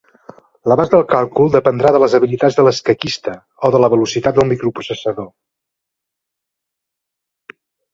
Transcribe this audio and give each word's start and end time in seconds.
L'abast 0.71 0.95
del 0.95 1.03
càlcul 1.11 1.51
dependrà 1.55 1.91
de 1.97 2.01
les 2.05 2.15
habilitats 2.19 2.57
de 2.61 2.65
l'escaquista 2.69 3.37
o 3.69 3.73
de 3.79 3.85
la 3.85 3.93
velocitat 3.95 4.43
del 4.43 4.53
microprocessador. 4.55 5.33